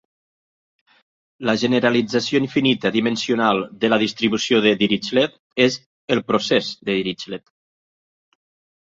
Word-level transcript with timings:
La 1.49 1.53
generalització 1.63 2.41
infinita 2.45 2.93
dimensional 2.97 3.63
de 3.85 3.93
la 3.95 4.01
distribució 4.07 4.65
de 4.69 4.75
Dirichlet 4.83 5.39
és 5.69 5.81
el 6.17 6.27
"procès 6.33 6.75
de 6.91 7.01
Dirichlet". 7.01 7.59